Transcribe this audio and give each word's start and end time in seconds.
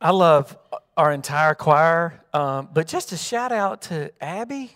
I 0.00 0.10
love 0.10 0.56
our 0.96 1.12
entire 1.12 1.54
choir, 1.54 2.20
um, 2.32 2.68
but 2.72 2.86
just 2.86 3.10
a 3.10 3.16
shout 3.16 3.50
out 3.50 3.82
to 3.82 4.12
Abby, 4.22 4.70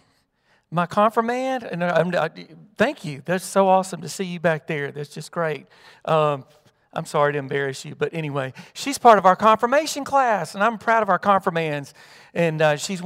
my 0.71 0.87
confirmand, 0.87 1.63
and 1.63 1.83
uh, 1.83 2.05
I, 2.15 2.25
I, 2.25 2.31
thank 2.77 3.05
you. 3.05 3.23
That's 3.25 3.45
so 3.45 3.69
awesome 3.69 4.01
to 4.01 4.09
see 4.09 4.25
you 4.25 4.41
back 4.41 4.67
there. 4.67 4.91
That's 4.91 5.11
just 5.11 5.31
great. 5.31 5.67
Um, 6.05 6.45
I'm 6.93 7.05
sorry 7.05 7.33
to 7.35 7.39
embarrass 7.39 7.85
you, 7.85 7.95
but 7.95 8.13
anyway, 8.13 8.53
she's 8.75 8.99
part 8.99 9.17
of 9.17 9.25
our 9.25 9.37
confirmation 9.37 10.05
class, 10.05 10.57
and 10.57 10.65
I'm 10.65 10.77
proud 10.77 11.05
of 11.05 11.09
our 11.09 11.21
confirmands. 11.21 11.95
And 12.35 12.61
uh, 12.61 12.77
she's, 12.77 13.01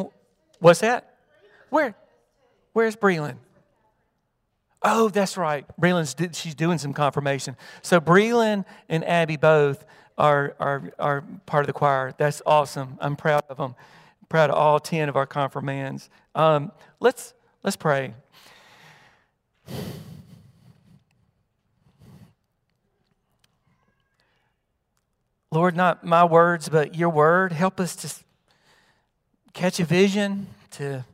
what's 0.59 0.81
that? 0.81 1.17
Where? 1.69 1.95
Where's 2.73 2.97
Breland? 2.97 3.37
Oh, 4.83 5.11
that's 5.11 5.37
right. 5.37 5.67
Breland's 5.79 6.17
she's 6.37 6.55
doing 6.55 6.79
some 6.79 6.95
confirmation. 6.95 7.57
So 7.83 8.01
Breland 8.01 8.65
and 8.89 9.05
Abby 9.05 9.37
both 9.37 9.85
are, 10.19 10.55
are, 10.59 10.93
are 10.99 11.25
part 11.45 11.63
of 11.63 11.67
the 11.67 11.73
choir. 11.73 12.15
That's 12.17 12.43
awesome. 12.47 12.99
I'm 13.01 13.17
proud 13.17 13.43
of 13.49 13.59
them. 13.59 13.75
I'm 14.23 14.27
proud 14.29 14.51
of 14.51 14.57
all 14.57 14.81
10 14.81 15.09
of 15.09 15.17
our 15.17 15.27
confirmands. 15.27 16.09
Um, 16.35 16.73
let's, 17.01 17.35
let's 17.63 17.77
pray. 17.77 18.15
Lord, 25.53 25.77
not 25.77 26.05
my 26.05 26.25
words, 26.25 26.69
but 26.69 26.95
your 26.95 27.09
word. 27.09 27.53
Help 27.53 27.81
us 27.81 27.97
to 27.97 28.13
catch 29.53 29.81
a 29.81 29.85
vision, 29.85 30.49
to, 30.73 31.05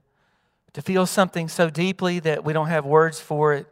to 0.72 0.82
feel 0.82 1.06
something 1.06 1.48
so 1.48 1.70
deeply 1.70 2.18
that 2.20 2.44
we 2.44 2.52
don't 2.52 2.66
have 2.66 2.84
words 2.84 3.20
for 3.20 3.54
it 3.54 3.66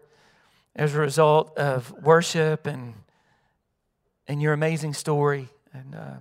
as 0.76 0.94
a 0.94 0.98
result 0.98 1.56
of 1.58 1.92
worship 2.02 2.66
and 2.66 2.94
and 4.30 4.40
your 4.40 4.52
amazing 4.52 4.94
story. 4.94 5.48
And 5.74 5.92
uh, 5.92 6.18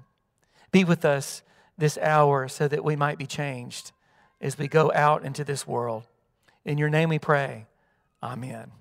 be 0.72 0.84
with 0.84 1.06
us 1.06 1.44
this 1.78 1.96
hour 2.00 2.48
so 2.48 2.68
that 2.68 2.84
we 2.84 2.96
might 2.96 3.20
be 3.20 3.28
changed 3.28 3.92
as 4.42 4.58
we 4.58 4.68
go 4.68 4.92
out 4.96 5.24
into 5.24 5.44
this 5.44 5.68
world. 5.68 6.06
In 6.66 6.80
your 6.80 6.90
name 6.90 7.10
we 7.10 7.20
pray. 7.20 7.68
Amen. 8.24 8.72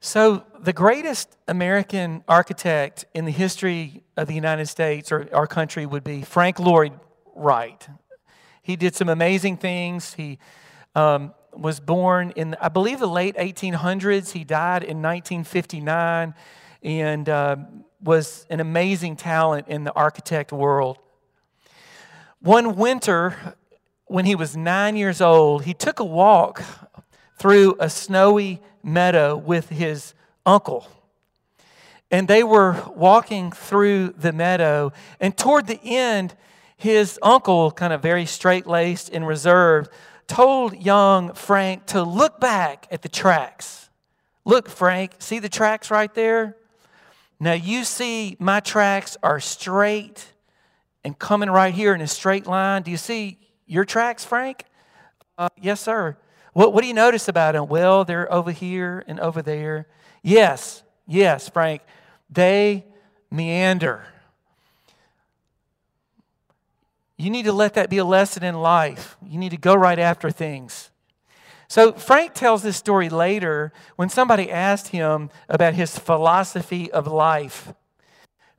So, 0.00 0.44
the 0.58 0.72
greatest 0.72 1.36
American 1.46 2.24
architect 2.26 3.04
in 3.14 3.26
the 3.26 3.32
history 3.32 4.02
of 4.16 4.28
the 4.28 4.34
United 4.34 4.66
States 4.66 5.12
or 5.12 5.28
our 5.32 5.46
country 5.46 5.84
would 5.84 6.04
be 6.04 6.22
Frank 6.22 6.58
Lloyd 6.58 6.92
Wright. 7.34 7.86
He 8.62 8.76
did 8.76 8.94
some 8.94 9.10
amazing 9.10 9.58
things. 9.58 10.14
He 10.14 10.38
um, 10.94 11.34
was 11.52 11.80
born 11.80 12.32
in, 12.34 12.56
I 12.62 12.70
believe, 12.70 12.98
the 12.98 13.06
late 13.06 13.36
1800s. 13.36 14.32
He 14.32 14.42
died 14.42 14.82
in 14.82 15.02
1959 15.02 16.34
and 16.84 17.28
uh, 17.28 17.56
was 18.02 18.46
an 18.50 18.60
amazing 18.60 19.16
talent 19.16 19.66
in 19.68 19.84
the 19.84 19.92
architect 19.94 20.52
world. 20.52 20.98
One 22.40 22.76
winter, 22.76 23.56
when 24.04 24.26
he 24.26 24.34
was 24.34 24.54
nine 24.54 24.96
years 24.96 25.22
old, 25.22 25.64
he 25.64 25.72
took 25.72 25.98
a 25.98 26.04
walk 26.04 26.62
through 27.38 27.76
a 27.80 27.88
snowy 27.88 28.60
meadow 28.82 29.36
with 29.36 29.70
his 29.70 30.12
uncle. 30.44 30.86
And 32.10 32.28
they 32.28 32.44
were 32.44 32.76
walking 32.94 33.50
through 33.50 34.14
the 34.18 34.32
meadow, 34.32 34.92
and 35.18 35.36
toward 35.36 35.66
the 35.66 35.80
end, 35.82 36.34
his 36.76 37.18
uncle, 37.22 37.70
kind 37.70 37.92
of 37.92 38.02
very 38.02 38.26
straight 38.26 38.66
laced 38.66 39.08
and 39.08 39.26
reserved, 39.26 39.90
told 40.26 40.76
young 40.76 41.32
Frank 41.32 41.86
to 41.86 42.02
look 42.02 42.40
back 42.40 42.86
at 42.90 43.00
the 43.02 43.08
tracks. 43.08 43.88
Look, 44.44 44.68
Frank, 44.68 45.12
see 45.18 45.38
the 45.38 45.48
tracks 45.48 45.90
right 45.90 46.12
there? 46.14 46.56
Now 47.40 47.52
you 47.52 47.84
see 47.84 48.36
my 48.38 48.60
tracks 48.60 49.16
are 49.22 49.40
straight 49.40 50.32
and 51.04 51.18
coming 51.18 51.50
right 51.50 51.74
here 51.74 51.94
in 51.94 52.00
a 52.00 52.06
straight 52.06 52.46
line. 52.46 52.82
Do 52.82 52.90
you 52.90 52.96
see 52.96 53.38
your 53.66 53.84
tracks, 53.84 54.24
Frank? 54.24 54.64
Uh, 55.36 55.48
yes, 55.60 55.80
sir. 55.80 56.16
What, 56.52 56.72
what 56.72 56.82
do 56.82 56.86
you 56.86 56.94
notice 56.94 57.28
about 57.28 57.52
them? 57.52 57.66
Well, 57.66 58.04
they're 58.04 58.32
over 58.32 58.52
here 58.52 59.04
and 59.06 59.18
over 59.20 59.42
there. 59.42 59.88
Yes, 60.22 60.82
yes, 61.06 61.48
Frank. 61.48 61.82
They 62.30 62.84
meander. 63.30 64.06
You 67.16 67.30
need 67.30 67.44
to 67.44 67.52
let 67.52 67.74
that 67.74 67.90
be 67.90 67.98
a 67.98 68.04
lesson 68.04 68.42
in 68.42 68.54
life. 68.54 69.16
You 69.26 69.38
need 69.38 69.50
to 69.50 69.56
go 69.56 69.74
right 69.74 69.98
after 69.98 70.30
things. 70.30 70.90
So 71.74 71.90
Frank 71.92 72.34
tells 72.34 72.62
this 72.62 72.76
story 72.76 73.08
later 73.08 73.72
when 73.96 74.08
somebody 74.08 74.48
asked 74.48 74.90
him 74.90 75.28
about 75.48 75.74
his 75.74 75.98
philosophy 75.98 76.88
of 76.92 77.08
life. 77.08 77.74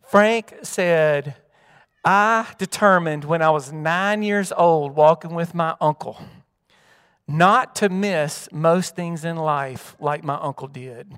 Frank 0.05 0.53
said, 0.63 1.37
I 2.03 2.45
determined 2.57 3.23
when 3.23 3.41
I 3.41 3.51
was 3.51 3.71
nine 3.71 4.21
years 4.21 4.51
old, 4.51 4.97
walking 4.97 5.33
with 5.33 5.55
my 5.55 5.77
uncle, 5.79 6.19
not 7.25 7.73
to 7.75 7.87
miss 7.87 8.49
most 8.51 8.97
things 8.97 9.23
in 9.23 9.37
life 9.37 9.95
like 9.97 10.21
my 10.21 10.35
uncle 10.35 10.67
did. 10.67 11.17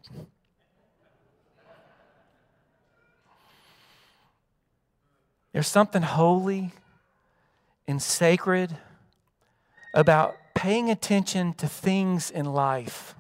There's 5.52 5.66
something 5.66 6.04
holy 6.04 6.74
and 7.88 8.00
sacred 8.00 8.78
about 9.96 10.38
paying 10.58 10.90
attention 10.90 11.54
to 11.54 11.68
things 11.68 12.32
in 12.32 12.44
life. 12.44 13.14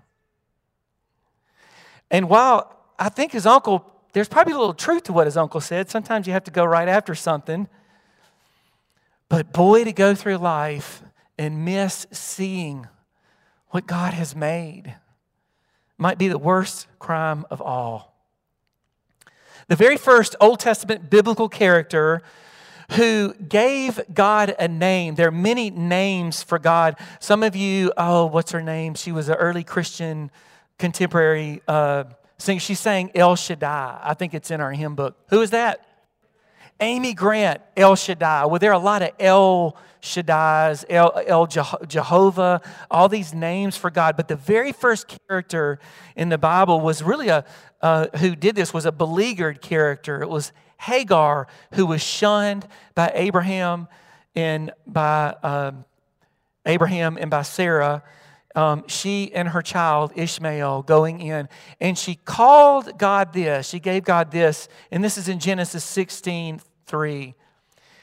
And 2.10 2.30
while 2.30 2.76
I 2.98 3.10
think 3.10 3.32
his 3.32 3.46
uncle, 3.46 3.86
there's 4.14 4.28
probably 4.28 4.54
a 4.54 4.58
little 4.58 4.74
truth 4.74 5.04
to 5.04 5.14
what 5.14 5.28
his 5.28 5.38
uncle 5.38 5.62
said. 5.62 5.88
Sometimes 5.88 6.26
you 6.26 6.34
have 6.34 6.46
to 6.46 6.52
go 6.52 6.66
right 6.66 6.88
after 6.88 7.14
something. 7.14 7.68
But 9.30 9.54
boy, 9.54 9.84
to 9.84 9.94
go 9.94 10.16
through 10.16 10.38
life 10.38 11.04
and 11.38 11.64
miss 11.64 12.08
seeing 12.12 12.88
what 13.68 13.86
God 13.86 14.16
has 14.16 14.36
made 14.36 14.96
might 15.96 16.18
be 16.18 16.28
the 16.28 16.40
worst 16.40 16.88
crime 16.98 17.46
of 17.52 17.62
all. 17.62 18.16
The 19.68 19.76
very 19.76 19.98
first 19.98 20.36
Old 20.42 20.60
Testament 20.60 21.12
biblical 21.12 21.50
character 21.50 22.24
who 22.92 23.34
gave 23.34 24.00
God 24.14 24.56
a 24.58 24.68
name. 24.68 25.16
There 25.16 25.28
are 25.28 25.32
many 25.32 25.70
names 25.70 26.42
for 26.42 26.58
God. 26.58 26.98
Some 27.20 27.44
of 27.44 27.56
you, 27.56 27.92
oh, 27.98 28.28
what's 28.28 28.52
her 28.52 28.62
name? 28.62 28.94
She 28.96 29.12
was 29.12 29.28
an 29.28 29.36
early 29.36 29.64
Christian 29.64 30.32
contemporary 30.80 31.62
uh, 31.68 32.06
singer. 32.38 32.60
She 32.60 32.76
sang 32.76 33.12
El 33.14 33.36
Shaddai. 33.36 34.00
I 34.02 34.14
think 34.14 34.34
it's 34.34 34.52
in 34.52 34.62
our 34.62 34.72
hymn 34.72 34.96
book. 34.96 35.18
Who 35.30 35.42
is 35.42 35.50
that? 35.50 35.86
Amy 36.80 37.14
Grant, 37.14 37.62
El 37.76 37.96
Shaddai. 37.96 38.46
Well, 38.46 38.60
there 38.60 38.72
are 38.72 38.80
a 38.80 38.84
lot 38.84 39.02
of 39.02 39.10
El 39.20 39.76
Shaddai's, 40.00 40.86
El, 40.90 41.12
El 41.26 41.48
Jehovah, 41.48 42.62
all 42.90 43.10
these 43.10 43.34
names 43.34 43.76
for 43.76 43.90
God. 43.90 44.16
But 44.16 44.28
the 44.28 44.36
very 44.36 44.72
first 44.72 45.18
character 45.28 45.80
in 46.16 46.30
the 46.30 46.38
Bible 46.38 46.80
was 46.80 47.02
really 47.02 47.30
a, 47.30 47.44
uh, 47.82 48.08
who 48.18 48.36
did 48.36 48.56
this 48.56 48.74
was 48.74 48.86
a 48.86 48.92
beleaguered 48.92 49.62
character. 49.62 50.22
It 50.22 50.30
was 50.30 50.52
Hagar, 50.80 51.48
who 51.74 51.86
was 51.86 52.02
shunned 52.02 52.68
by 52.96 53.12
Abraham 53.14 53.88
and 54.36 54.72
by 54.86 55.36
um, 55.44 55.86
Abraham 56.66 57.18
and 57.20 57.30
by 57.30 57.42
Sarah. 57.42 58.04
Um, 58.56 58.86
she 58.88 59.32
and 59.34 59.50
her 59.50 59.62
child 59.62 60.14
Ishmael 60.16 60.84
going 60.84 61.20
in, 61.20 61.48
and 61.80 61.98
she 61.98 62.16
called 62.16 62.98
God 62.98 63.34
this. 63.34 63.68
She 63.68 63.80
gave 63.80 64.04
God 64.04 64.32
this, 64.32 64.68
and 64.92 65.04
this 65.04 65.18
is 65.18 65.28
in 65.28 65.40
Genesis 65.40 65.84
16 65.84 66.62
3. 66.88 67.36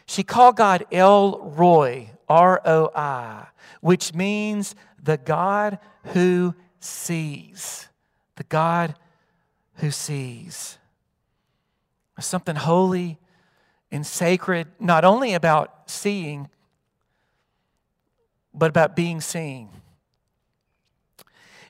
She 0.07 0.23
called 0.23 0.57
God 0.57 0.85
El 0.93 1.41
Roi, 1.41 2.11
R 2.29 2.61
O 2.65 2.91
I, 2.95 3.47
which 3.81 4.15
means 4.15 4.75
the 5.03 5.17
God 5.17 5.79
who 6.13 6.55
sees. 6.79 7.89
The 8.37 8.45
God 8.45 8.95
who 9.77 9.91
sees 9.91 10.79
something 12.23 12.57
holy 12.57 13.19
and 13.91 14.07
sacred, 14.07 14.69
not 14.79 15.05
only 15.05 15.35
about 15.35 15.91
seeing, 15.91 16.49
but 18.53 18.71
about 18.71 18.95
being 18.95 19.21
seen. 19.21 19.69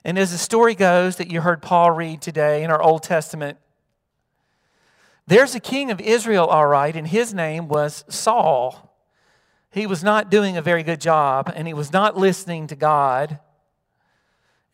And 0.03 0.19
as 0.19 0.31
the 0.31 0.37
story 0.37 0.75
goes 0.75 1.15
that 1.15 1.31
you 1.31 1.41
heard 1.41 1.61
Paul 1.61 1.91
read 1.91 2.21
today 2.21 2.63
in 2.63 2.69
our 2.69 2.81
Old 2.81 3.01
Testament, 3.01 3.57
there's 5.27 5.55
a 5.55 5.59
king 5.59 5.89
of 5.89 5.99
Israel, 5.99 6.45
all 6.45 6.67
right, 6.67 6.95
and 6.95 7.07
his 7.07 7.33
name 7.33 7.67
was 7.67 8.05
Saul. 8.07 8.95
He 9.71 9.87
was 9.87 10.03
not 10.03 10.29
doing 10.29 10.55
a 10.55 10.61
very 10.61 10.83
good 10.83 11.01
job, 11.01 11.51
and 11.55 11.67
he 11.67 11.73
was 11.73 11.91
not 11.91 12.15
listening 12.15 12.67
to 12.67 12.75
God 12.75 13.39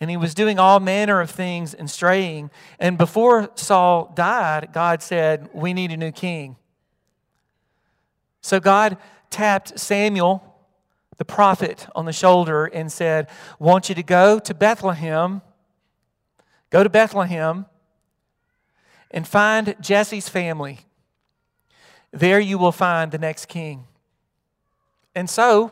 and 0.02 0.10
he 0.10 0.18
was 0.18 0.34
doing 0.34 0.60
all 0.60 0.82
manner 0.82 1.22
of 1.22 1.30
things 1.30 1.74
and 1.74 1.90
straying. 1.90 2.52
And 2.80 2.98
before 2.98 3.52
Saul 3.56 4.12
died, 4.14 4.70
God 4.74 5.02
said, 5.02 5.50
We 5.54 5.74
need 5.74 5.92
a 5.92 5.98
new 5.98 6.12
king. 6.12 6.58
So 8.42 8.60
God 8.60 8.98
tapped 9.30 9.80
Samuel, 9.80 10.44
the 11.18 11.26
prophet, 11.26 11.88
on 11.96 12.06
the 12.06 12.14
shoulder 12.14 12.66
and 12.66 12.92
said, 12.92 13.30
want 13.60 13.90
you 13.90 13.96
to 13.96 14.04
go 14.04 14.40
to 14.40 14.54
Bethlehem, 14.54 15.42
go 16.72 16.84
to 16.84 16.90
Bethlehem 16.90 17.68
and 19.12 19.28
find 19.28 19.76
Jesse's 19.80 20.28
family. 20.28 20.80
there 22.12 22.40
you 22.40 22.58
will 22.58 22.72
find 22.72 23.12
the 23.12 23.18
next 23.18 23.46
king. 23.46 23.86
And 25.16 25.30
so, 25.30 25.72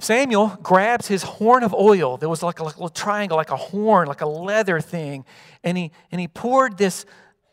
Samuel 0.00 0.58
grabs 0.62 1.06
his 1.08 1.22
horn 1.22 1.62
of 1.62 1.74
oil. 1.74 2.16
There 2.16 2.28
was 2.28 2.42
like 2.42 2.58
a, 2.58 2.64
like 2.64 2.74
a 2.74 2.78
little 2.78 2.88
triangle, 2.88 3.36
like 3.36 3.50
a 3.50 3.56
horn, 3.56 4.08
like 4.08 4.22
a 4.22 4.28
leather 4.28 4.80
thing. 4.80 5.24
And 5.62 5.76
he, 5.76 5.92
and 6.10 6.20
he 6.20 6.26
poured 6.26 6.78
this 6.78 7.04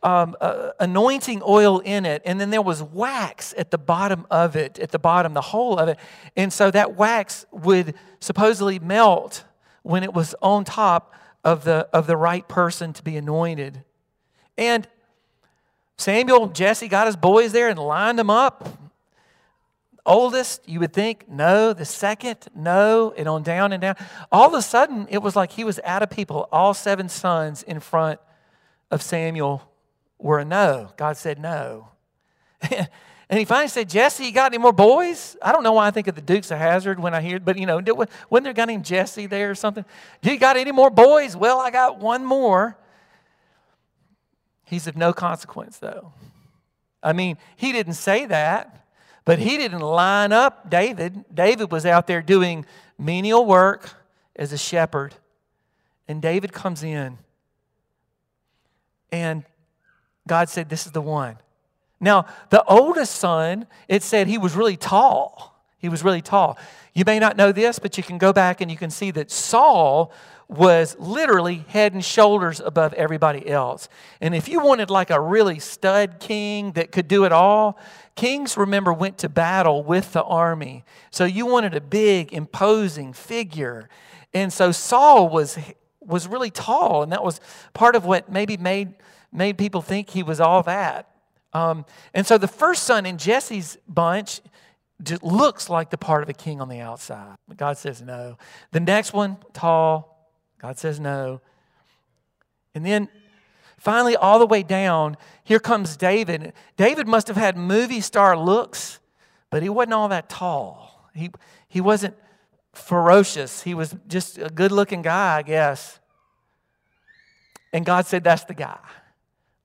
um, 0.02 0.36
uh, 0.40 0.72
anointing 0.80 1.42
oil 1.46 1.80
in 1.80 2.06
it, 2.06 2.22
and 2.24 2.40
then 2.40 2.50
there 2.50 2.62
was 2.62 2.82
wax 2.82 3.54
at 3.58 3.72
the 3.72 3.78
bottom 3.78 4.26
of 4.32 4.56
it, 4.56 4.80
at 4.80 4.92
the 4.92 5.00
bottom, 5.00 5.34
the 5.34 5.42
whole 5.42 5.78
of 5.78 5.90
it. 5.90 5.98
And 6.36 6.54
so 6.54 6.72
that 6.72 6.96
wax 6.96 7.46
would 7.52 7.96
supposedly 8.20 8.80
melt 8.80 9.44
when 9.84 10.04
it 10.04 10.14
was 10.14 10.36
on 10.42 10.64
top 10.64 11.14
of 11.44 11.64
the, 11.64 11.90
of 11.94 12.08
the 12.08 12.16
right 12.16 12.48
person 12.48 12.94
to 12.94 13.04
be 13.04 13.18
anointed. 13.18 13.84
And 14.58 14.88
Samuel, 15.98 16.48
Jesse 16.48 16.88
got 16.88 17.08
his 17.08 17.16
boys 17.16 17.52
there 17.52 17.70
and 17.70 17.80
lined 17.80 18.20
them 18.20 18.30
up. 18.30 18.68
Oldest, 20.08 20.68
you 20.68 20.80
would 20.80 20.94
think, 20.94 21.30
no. 21.30 21.74
The 21.74 21.86
second, 21.86 22.48
no. 22.56 23.14
And 23.18 23.28
on 23.28 23.44
down 23.44 23.74
and 23.74 23.82
down. 23.82 23.96
All 24.32 24.48
of 24.48 24.54
a 24.54 24.62
sudden, 24.62 25.06
it 25.10 25.22
was 25.22 25.36
like 25.36 25.52
he 25.52 25.64
was 25.66 25.80
out 25.84 26.02
of 26.02 26.10
people. 26.10 26.48
All 26.52 26.74
seven 26.74 27.10
sons 27.10 27.62
in 27.62 27.82
front 27.82 28.20
of 28.90 29.02
Samuel 29.02 29.70
were 30.18 30.40
a 30.40 30.46
no. 30.46 30.92
God 30.98 31.18
said 31.18 31.40
no. 31.40 31.90
and 32.62 32.88
he 33.38 33.44
finally 33.44 33.68
said, 33.68 33.90
Jesse, 33.90 34.26
you 34.26 34.32
got 34.32 34.54
any 34.54 34.58
more 34.58 34.72
boys? 34.72 35.36
I 35.42 35.52
don't 35.52 35.64
know 35.64 35.74
why 35.74 35.88
I 35.88 35.92
think 35.92 36.08
of 36.08 36.16
the 36.16 36.22
Dukes 36.22 36.52
of 36.52 36.58
Hazzard 36.58 37.00
when 37.00 37.14
I 37.14 37.22
hear, 37.22 37.40
but 37.40 37.58
you 37.58 37.66
know, 37.66 37.82
wasn't 37.86 38.10
there 38.30 38.52
a 38.52 38.54
guy 38.54 38.66
named 38.66 38.86
Jesse 38.86 39.28
there 39.28 39.52
or 39.52 39.56
something? 39.56 39.84
You 40.24 40.40
got 40.40 40.56
any 40.56 40.72
more 40.72 40.90
boys? 40.90 41.36
Well, 41.36 41.60
I 41.60 41.70
got 41.70 42.00
one 42.00 42.26
more. 42.26 42.78
He's 44.64 44.88
of 44.88 44.96
no 44.96 45.12
consequence, 45.14 45.78
though. 45.78 46.14
I 47.04 47.14
mean, 47.14 47.38
he 47.56 47.72
didn't 47.72 47.94
say 47.94 48.26
that, 48.26 48.87
but 49.28 49.40
he 49.40 49.58
didn't 49.58 49.82
line 49.82 50.32
up 50.32 50.70
David. 50.70 51.26
David 51.34 51.70
was 51.70 51.86
out 51.86 52.08
there 52.08 52.22
doing 52.22 52.66
menial 52.98 53.46
work 53.46 53.90
as 54.38 54.54
a 54.54 54.58
shepherd. 54.58 55.16
And 56.08 56.22
David 56.22 56.54
comes 56.54 56.82
in, 56.82 57.18
and 59.12 59.44
God 60.26 60.48
said, 60.48 60.70
This 60.70 60.86
is 60.86 60.94
the 60.94 61.02
one. 61.02 61.36
Now, 62.00 62.26
the 62.52 62.64
oldest 62.64 63.16
son, 63.16 63.68
it 63.90 64.02
said 64.02 64.28
he 64.28 64.38
was 64.38 64.56
really 64.56 64.78
tall. 64.78 65.62
He 65.78 65.90
was 65.90 66.06
really 66.06 66.22
tall. 66.22 66.58
You 66.94 67.04
may 67.06 67.20
not 67.20 67.36
know 67.36 67.52
this, 67.52 67.80
but 67.80 67.98
you 67.98 68.04
can 68.04 68.18
go 68.18 68.32
back 68.32 68.62
and 68.62 68.72
you 68.72 68.78
can 68.78 68.90
see 68.90 69.12
that 69.12 69.30
Saul 69.30 70.14
was 70.50 70.96
literally 70.98 71.66
head 71.68 71.94
and 71.94 72.04
shoulders 72.04 72.62
above 72.62 72.94
everybody 72.94 73.50
else. 73.50 73.90
And 74.22 74.34
if 74.34 74.48
you 74.48 74.62
wanted 74.62 74.90
like 74.90 75.10
a 75.10 75.20
really 75.20 75.60
stud 75.60 76.20
king 76.20 76.72
that 76.74 76.92
could 76.92 77.08
do 77.08 77.26
it 77.26 77.34
all, 77.34 77.78
kings, 78.16 78.56
remember, 78.56 78.94
went 78.94 79.18
to 79.20 79.30
battle 79.30 79.84
with 79.84 80.14
the 80.14 80.24
army. 80.24 80.86
So 81.12 81.26
you 81.26 81.46
wanted 81.46 81.76
a 81.76 81.82
big, 81.82 82.32
imposing 82.32 83.12
figure. 83.12 83.90
And 84.34 84.52
so 84.54 84.72
Saul 84.72 85.28
was, 85.28 85.58
was 86.00 86.28
really 86.28 86.50
tall, 86.50 87.04
and 87.04 87.12
that 87.12 87.24
was 87.24 87.42
part 87.74 87.96
of 87.96 88.06
what 88.06 88.32
maybe 88.32 88.56
made, 88.56 88.94
made 89.34 89.58
people 89.58 89.82
think 89.82 90.10
he 90.10 90.24
was 90.24 90.40
all 90.40 90.64
that. 90.64 91.10
Um, 91.52 91.86
and 92.14 92.26
so 92.26 92.38
the 92.38 92.48
first 92.48 92.84
son 92.84 93.06
in 93.06 93.18
Jesse's 93.18 93.78
bunch 93.88 94.42
just 95.04 95.24
looks 95.24 95.70
like 95.70 95.90
the 95.90 95.98
part 95.98 96.24
of 96.24 96.30
a 96.30 96.34
king 96.34 96.62
on 96.62 96.70
the 96.70 96.80
outside. 96.80 97.36
But 97.48 97.58
God 97.58 97.78
says 97.78 98.02
no. 98.02 98.38
The 98.72 98.80
next 98.80 99.14
one, 99.14 99.38
tall, 99.54 100.17
God 100.60 100.78
says 100.78 101.00
no. 101.00 101.42
And 102.74 102.86
then 102.86 103.10
finally, 103.78 104.16
all 104.16 104.40
the 104.40 104.46
way 104.46 104.64
down, 104.64 105.18
here 105.44 105.60
comes 105.60 105.98
David. 105.98 106.54
David 106.76 107.08
must 107.08 107.28
have 107.28 107.38
had 107.38 107.58
movie 107.58 108.02
star 108.02 108.38
looks, 108.38 109.00
but 109.50 109.64
he 109.64 109.70
wasn't 109.70 109.94
all 109.94 110.10
that 110.10 110.30
tall. 110.30 111.10
He, 111.14 111.32
he 111.68 111.82
wasn't 111.82 112.16
ferocious. 112.74 113.64
He 113.64 113.74
was 113.74 113.96
just 114.08 114.38
a 114.38 114.50
good 114.50 114.72
looking 114.72 115.02
guy, 115.02 115.38
I 115.38 115.42
guess. 115.42 116.00
And 117.74 117.86
God 117.86 118.06
said, 118.06 118.24
That's 118.24 118.44
the 118.44 118.54
guy. 118.54 118.80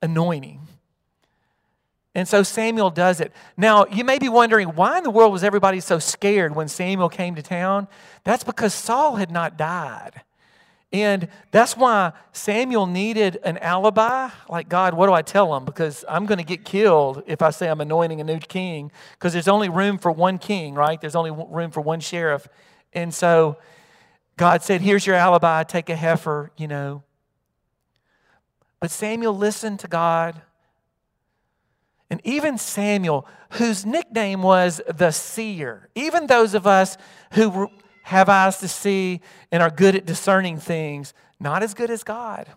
Anointing. 0.01 0.61
And 2.15 2.29
so 2.29 2.43
Samuel 2.43 2.91
does 2.91 3.21
it. 3.21 3.33
Now, 3.57 3.87
you 3.87 4.05
may 4.05 4.19
be 4.19 4.29
wondering 4.29 4.69
why 4.69 4.99
in 4.99 5.05
the 5.05 5.11
world 5.11 5.33
was 5.33 5.43
everybody 5.43 5.81
so 5.81 5.99
scared 5.99 6.55
when 6.55 6.69
Samuel 6.69 7.09
came 7.09 7.35
to 7.37 7.43
town? 7.43 7.89
That's 8.25 8.45
because 8.45 8.75
Saul 8.75 9.17
had 9.17 9.31
not 9.31 9.57
died. 9.57 10.23
And 10.93 11.29
that's 11.51 11.75
why 11.75 12.13
Samuel 12.33 12.87
needed 12.87 13.39
an 13.45 13.57
alibi. 13.59 14.29
Like, 14.49 14.69
God, 14.69 14.93
what 14.93 15.07
do 15.07 15.15
I 15.15 15.23
tell 15.23 15.57
him? 15.57 15.65
Because 15.65 16.05
I'm 16.07 16.27
going 16.27 16.39
to 16.39 16.45
get 16.45 16.65
killed 16.65 17.23
if 17.27 17.41
I 17.41 17.51
say 17.51 17.69
I'm 17.69 17.81
anointing 17.81 18.21
a 18.21 18.25
new 18.25 18.39
king, 18.39 18.93
because 19.13 19.33
there's 19.33 19.49
only 19.49 19.71
room 19.71 19.97
for 19.97 20.13
one 20.13 20.39
king, 20.39 20.75
right? 20.75 21.01
There's 21.01 21.17
only 21.17 21.31
room 21.31 21.71
for 21.71 21.81
one 21.81 22.01
sheriff. 22.01 22.47
And 22.93 23.15
so 23.15 23.57
God 24.37 24.63
said, 24.63 24.83
Here's 24.83 25.07
your 25.07 25.17
alibi, 25.17 25.63
take 25.63 25.89
a 25.89 25.97
heifer, 25.97 26.51
you 26.59 26.69
know. 26.69 27.03
But 28.79 28.91
Samuel 28.91 29.37
listened 29.37 29.81
to 29.81 29.89
God. 29.89 30.43
And 32.11 32.21
even 32.25 32.59
Samuel, 32.59 33.27
whose 33.53 33.87
nickname 33.87 34.43
was 34.43 34.83
the 34.87 35.13
seer, 35.13 35.89
even 35.95 36.27
those 36.27 36.53
of 36.53 36.67
us 36.67 36.99
who 37.33 37.71
have 38.03 38.29
eyes 38.29 38.59
to 38.59 38.69
see, 38.69 39.21
and 39.51 39.63
are 39.63 39.71
good 39.71 39.95
at 39.95 40.07
discerning 40.07 40.59
things, 40.59 41.15
not 41.41 41.63
as 41.63 41.75
good 41.75 41.91
as 41.91 42.03
God. 42.03 42.49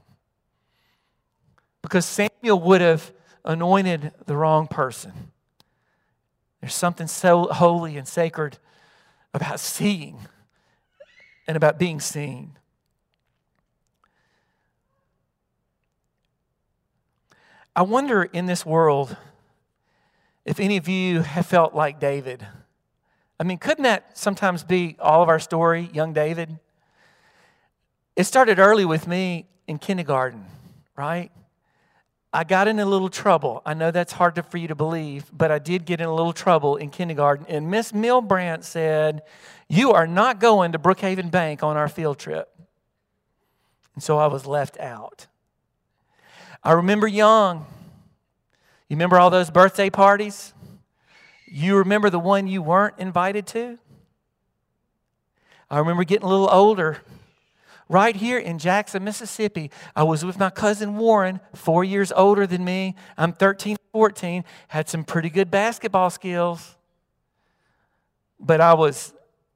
Because 1.82 2.06
Samuel 2.06 2.60
would 2.62 2.82
have 2.82 3.12
anointed 3.44 4.12
the 4.26 4.36
wrong 4.36 4.68
person. 4.68 5.32
There's 6.62 6.74
something 6.74 7.08
so 7.08 7.44
holy 7.44 7.96
and 7.98 8.08
sacred 8.08 8.58
about 9.34 9.60
seeing 9.60 10.18
and 11.48 11.56
about 11.56 11.78
being 11.78 12.00
seen. 12.00 12.58
I 17.76 17.82
wonder 17.82 18.24
in 18.24 18.46
this 18.46 18.66
world 18.66 19.18
if 20.46 20.60
any 20.60 20.78
of 20.78 20.88
you 20.88 21.22
have 21.22 21.46
felt 21.46 21.76
like 21.76 22.00
David. 22.00 22.48
I 23.40 23.44
mean, 23.44 23.58
couldn't 23.58 23.84
that 23.84 24.18
sometimes 24.18 24.64
be 24.64 24.96
all 25.00 25.22
of 25.22 25.30
our 25.30 25.40
story, 25.40 25.90
young 25.94 26.14
David? 26.14 26.58
It 28.16 28.24
started 28.24 28.60
early 28.60 28.86
with 28.86 29.08
me 29.08 29.46
in 29.68 29.78
kindergarten, 29.78 30.46
right? 30.96 31.32
I 32.32 32.44
got 32.44 32.68
in 32.68 32.80
a 32.80 32.86
little 32.86 33.10
trouble. 33.10 33.62
I 33.66 33.74
know 33.74 33.92
that's 33.92 34.14
hard 34.14 34.36
to, 34.36 34.44
for 34.44 34.58
you 34.58 34.68
to 34.68 34.76
believe, 34.76 35.30
but 35.32 35.52
I 35.52 35.60
did 35.60 35.86
get 35.86 36.02
in 36.02 36.08
a 36.08 36.14
little 36.14 36.34
trouble 36.34 36.76
in 36.76 36.90
kindergarten. 36.90 37.46
And 37.48 37.70
Miss 37.70 37.94
Milbrandt 37.94 38.64
said, 38.64 39.24
You 39.70 39.92
are 39.92 40.08
not 40.08 40.40
going 40.40 40.74
to 40.74 40.80
Brookhaven 40.80 41.32
Bank 41.32 41.64
on 41.64 41.78
our 41.78 41.88
field 41.88 42.20
trip. 42.20 42.50
And 43.96 44.04
so 44.04 44.18
I 44.18 44.28
was 44.28 44.46
left 44.46 44.78
out. 44.80 45.28
I 46.62 46.74
remember 46.74 47.08
young. 47.08 47.66
You 48.90 48.98
remember 48.98 49.18
all 49.18 49.30
those 49.30 49.50
birthday 49.50 49.90
parties? 49.90 50.54
You 51.46 51.78
remember 51.78 52.10
the 52.10 52.20
one 52.20 52.48
you 52.48 52.62
weren't 52.62 52.96
invited 52.98 53.48
to? 53.48 53.78
I 55.70 55.80
remember 55.80 56.04
getting 56.04 56.26
a 56.26 56.30
little 56.30 56.50
older. 56.50 57.00
Right 57.88 58.16
here 58.16 58.40
in 58.40 58.58
Jackson, 58.58 59.04
Mississippi, 59.04 59.70
I 59.96 60.04
was 60.04 60.26
with 60.26 60.40
my 60.40 60.50
cousin 60.50 60.98
Warren, 60.98 61.40
four 61.54 61.84
years 61.84 62.12
older 62.12 62.48
than 62.48 62.66
me. 62.66 62.96
I'm 63.16 63.32
13, 63.32 63.78
14, 63.92 64.44
had 64.70 64.90
some 64.90 65.04
pretty 65.04 65.30
good 65.30 65.52
basketball 65.52 66.10
skills. 66.10 66.76
But 68.40 68.60
I 68.60 68.74
was 68.74 69.14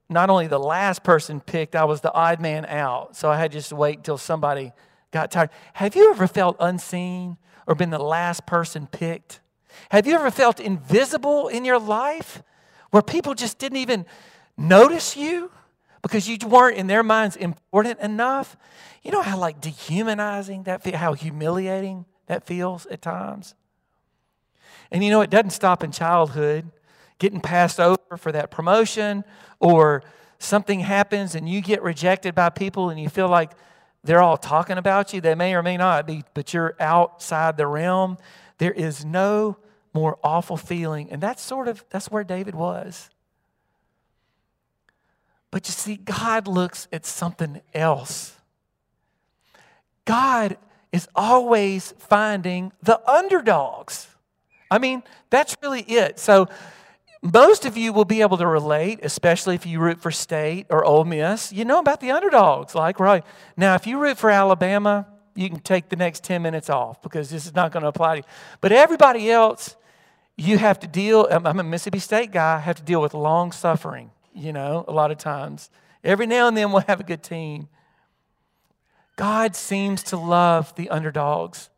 not 0.10 0.30
only 0.30 0.48
the 0.48 0.60
last 0.60 1.04
person 1.04 1.40
picked, 1.40 1.76
I 1.76 1.86
was 1.86 2.02
the 2.02 2.14
odd 2.14 2.40
man 2.40 2.66
out. 2.66 3.16
So 3.16 3.32
I 3.32 3.38
had 3.38 3.52
to 3.52 3.58
just 3.58 3.74
wait 3.74 3.98
until 3.98 4.18
somebody 4.18 4.74
got 5.12 5.32
tired. 5.32 5.50
Have 5.74 5.96
you 5.96 6.12
ever 6.12 6.28
felt 6.28 6.56
unseen 6.60 7.38
or 7.66 7.74
been 7.74 7.90
the 7.90 8.00
last 8.00 8.46
person 8.46 8.88
picked? 8.88 9.40
Have 9.92 10.08
you 10.08 10.16
ever 10.16 10.32
felt 10.32 10.60
invisible 10.60 11.48
in 11.48 11.66
your 11.66 11.80
life 11.80 12.44
where 12.92 13.04
people 13.04 13.34
just 13.34 13.60
didn't 13.60 13.78
even 13.78 14.06
notice 14.58 15.16
you 15.16 15.52
because 16.02 16.28
you 16.28 16.38
weren't 16.48 16.78
in 16.78 16.88
their 16.88 17.04
minds 17.04 17.36
important 17.36 18.00
enough? 18.00 18.58
You 19.04 19.12
know 19.12 19.22
how 19.22 19.38
like 19.38 19.62
dehumanizing 19.62 20.64
that 20.64 20.84
feels, 20.84 20.98
how 20.98 21.14
humiliating 21.14 22.06
that 22.28 22.46
feels 22.46 22.86
at 22.88 23.02
times? 23.02 23.56
And 24.92 25.04
you 25.04 25.12
know 25.12 25.22
it 25.22 25.30
doesn't 25.30 25.52
stop 25.52 25.84
in 25.84 25.92
childhood, 25.92 26.72
getting 27.20 27.42
passed 27.42 27.80
over 27.80 28.18
for 28.18 28.32
that 28.32 28.52
promotion 28.52 29.24
or 29.60 30.04
something 30.40 30.80
happens 30.80 31.36
and 31.36 31.48
you 31.48 31.62
get 31.62 31.84
rejected 31.84 32.34
by 32.34 32.50
people 32.50 32.90
and 32.90 33.00
you 33.00 33.10
feel 33.10 33.28
like 33.28 33.52
they're 34.04 34.22
all 34.22 34.38
talking 34.38 34.78
about 34.78 35.14
you. 35.14 35.20
They 35.20 35.36
may 35.36 35.54
or 35.54 35.62
may 35.62 35.76
not 35.76 36.08
be, 36.08 36.24
but 36.34 36.54
you're 36.54 36.76
outside 36.80 37.58
the 37.58 37.68
realm. 37.68 38.18
There 38.60 38.72
is 38.72 39.04
no 39.04 39.58
more 39.94 40.20
awful 40.24 40.58
feeling. 40.58 41.12
And 41.12 41.22
that's 41.22 41.42
sort 41.42 41.68
of 41.68 41.84
that's 41.90 42.12
where 42.12 42.24
David 42.24 42.56
was. 42.56 43.10
But 45.52 45.68
you 45.68 45.72
see, 45.72 45.96
God 45.96 46.48
looks 46.48 46.88
at 46.94 47.06
something 47.06 47.62
else. 47.74 48.36
God 50.06 50.58
is 50.92 51.08
always 51.16 51.94
finding 51.98 52.72
the 52.84 53.00
underdogs. 53.10 54.08
I 54.70 54.78
mean, 54.78 55.04
that's 55.30 55.56
really 55.62 55.82
it. 55.82 56.20
So, 56.20 56.48
most 57.22 57.66
of 57.66 57.76
you 57.76 57.92
will 57.92 58.06
be 58.06 58.22
able 58.22 58.38
to 58.38 58.48
relate, 58.48 59.00
especially 59.04 59.54
if 59.54 59.66
you 59.66 59.82
root 59.82 60.00
for 60.00 60.10
State 60.10 60.68
or 60.70 60.86
Ole 60.86 61.04
Miss. 61.04 61.52
You 61.52 61.66
know 61.66 61.80
about 61.80 62.00
the 62.00 62.12
underdogs, 62.12 62.74
like 62.76 62.98
right 63.00 63.26
now. 63.58 63.76
If 63.76 63.86
you 63.86 64.00
root 64.00 64.18
for 64.18 64.30
Alabama, 64.30 65.06
you 65.36 65.50
can 65.50 65.60
take 65.60 65.90
the 65.90 65.96
next 65.96 66.24
ten 66.24 66.42
minutes 66.42 66.70
off 66.70 67.02
because 67.02 67.30
this 67.30 67.46
is 67.46 67.56
not 67.56 67.72
going 67.72 67.84
to 67.84 67.90
apply 67.90 68.16
to 68.16 68.18
you. 68.22 68.28
But 68.62 68.72
everybody 68.72 69.32
else, 69.32 69.76
you 70.38 70.58
have 70.58 70.80
to 70.82 70.88
deal. 70.88 71.28
I'm 71.30 71.60
a 71.60 71.64
Mississippi 71.64 72.00
State 72.00 72.32
guy. 72.32 72.56
I 72.56 72.60
have 72.60 72.78
to 72.78 72.84
deal 72.84 73.02
with 73.02 73.14
long 73.14 73.52
suffering. 73.52 74.12
You 74.34 74.54
know, 74.54 74.86
a 74.88 74.92
lot 74.92 75.12
of 75.12 75.18
times. 75.18 75.70
Every 76.04 76.28
now 76.28 76.48
and 76.48 76.56
then 76.56 76.72
we'll 76.72 76.84
have 76.84 77.00
a 77.00 77.04
good 77.04 77.24
team. 77.24 77.68
God 79.16 79.56
seems 79.56 80.02
to 80.04 80.18
love 80.18 80.74
the 80.76 80.90
underdogs. 80.90 81.70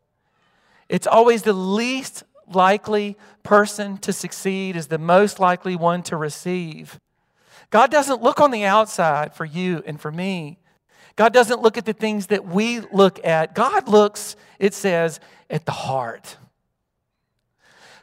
It's 0.88 1.06
always 1.06 1.42
the 1.42 1.52
least 1.52 2.22
likely 2.52 3.16
person 3.42 3.98
to 3.98 4.12
succeed 4.12 4.76
is 4.76 4.86
the 4.86 4.98
most 4.98 5.40
likely 5.40 5.74
one 5.74 6.02
to 6.04 6.16
receive. 6.16 7.00
God 7.70 7.90
doesn't 7.90 8.22
look 8.22 8.40
on 8.40 8.50
the 8.50 8.64
outside 8.64 9.34
for 9.34 9.44
you 9.44 9.82
and 9.86 10.00
for 10.00 10.12
me. 10.12 10.58
God 11.16 11.32
doesn't 11.32 11.60
look 11.60 11.76
at 11.76 11.84
the 11.84 11.92
things 11.92 12.28
that 12.28 12.46
we 12.46 12.80
look 12.80 13.24
at. 13.24 13.54
God 13.54 13.88
looks, 13.88 14.36
it 14.58 14.74
says, 14.74 15.20
at 15.50 15.66
the 15.66 15.72
heart. 15.72 16.36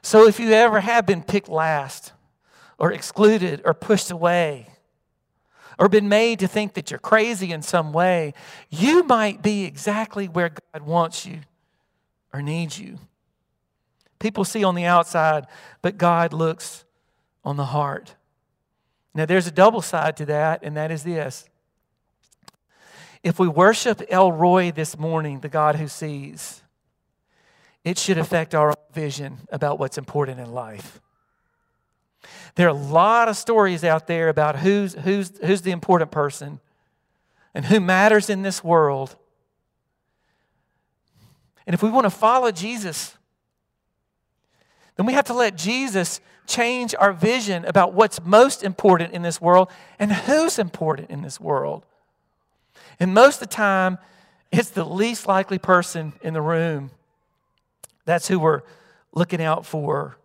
So 0.02 0.28
if 0.28 0.40
you 0.40 0.52
ever 0.52 0.80
have 0.80 1.06
been 1.06 1.24
picked 1.24 1.50
last, 1.50 2.14
or 2.78 2.92
excluded, 2.94 3.62
or 3.66 3.74
pushed 3.74 4.12
away, 4.12 4.68
or 5.78 5.90
been 5.90 6.10
made 6.10 6.40
to 6.40 6.48
think 6.48 6.74
that 6.74 6.92
you're 6.92 7.00
crazy 7.00 7.52
in 7.52 7.62
some 7.62 7.92
way, 7.92 8.34
you 8.70 9.04
might 9.04 9.42
be 9.42 9.66
exactly 9.66 10.28
where 10.28 10.50
God 10.50 10.84
wants 10.84 11.26
you 11.26 11.40
or 12.34 12.42
needs 12.42 12.80
you. 12.80 13.00
People 14.20 14.44
see 14.44 14.64
on 14.64 14.76
the 14.76 14.86
outside, 14.86 15.48
but 15.82 15.98
God 15.98 16.34
looks 16.34 16.86
on 17.44 17.58
the 17.58 17.66
heart. 17.66 18.16
Now, 19.16 19.26
there's 19.26 19.48
a 19.48 19.52
double 19.52 19.82
side 19.82 20.18
to 20.18 20.26
that, 20.28 20.62
and 20.64 20.78
that 20.78 20.92
is 20.92 21.04
this. 21.04 21.49
If 23.24 23.40
we 23.40 23.48
worship 23.48 24.02
El 24.10 24.32
Roi 24.32 24.72
this 24.72 24.98
morning, 24.98 25.42
the 25.42 25.50
God 25.50 25.76
who 25.76 25.88
sees, 25.88 26.62
it 27.84 27.98
should 27.98 28.18
affect 28.18 28.56
our 28.56 28.74
vision 28.94 29.40
about 29.52 29.80
what's 29.80 29.98
important 29.98 30.40
in 30.40 30.52
life. 30.54 31.02
There 32.56 32.68
are 32.68 32.72
a 32.72 32.74
lot 32.74 33.28
of 33.28 33.38
stories 33.38 33.84
out 33.84 34.08
there 34.08 34.30
about 34.30 34.58
who's, 34.58 34.94
who's, 34.94 35.32
who's 35.44 35.62
the 35.62 35.72
important 35.72 36.12
person 36.12 36.60
and 37.54 37.66
who 37.66 37.80
matters 37.80 38.30
in 38.30 38.42
this 38.42 38.64
world. 38.64 39.16
And 41.66 41.74
if 41.74 41.84
we 41.84 41.90
want 41.90 42.06
to 42.06 42.10
follow 42.10 42.52
Jesus, 42.52 43.18
then 44.96 45.06
we 45.06 45.14
have 45.14 45.26
to 45.26 45.34
let 45.34 45.56
Jesus 45.56 46.20
change 46.48 46.96
our 46.98 47.14
vision 47.14 47.64
about 47.66 47.94
what's 47.94 48.24
most 48.26 48.64
important 48.64 49.14
in 49.14 49.22
this 49.22 49.40
world 49.40 49.70
and 49.98 50.12
who's 50.12 50.60
important 50.60 51.10
in 51.10 51.22
this 51.22 51.40
world. 51.40 51.86
And 53.00 53.14
most 53.14 53.42
of 53.42 53.50
the 53.50 53.56
time, 53.56 53.98
it's 54.52 54.70
the 54.70 54.84
least 54.84 55.28
likely 55.28 55.60
person 55.60 56.14
in 56.22 56.34
the 56.34 56.42
room. 56.42 56.92
That's 58.06 58.28
who 58.28 58.40
we're 58.40 58.62
looking 59.14 59.42
out 59.42 59.66
for. 59.66 60.18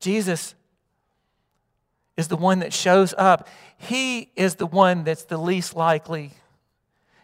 Jesus 0.00 0.54
is 2.16 2.28
the 2.28 2.36
one 2.36 2.58
that 2.58 2.72
shows 2.72 3.14
up. 3.16 3.48
He 3.78 4.30
is 4.36 4.56
the 4.56 4.66
one 4.66 5.04
that's 5.04 5.24
the 5.24 5.38
least 5.38 5.74
likely. 5.74 6.32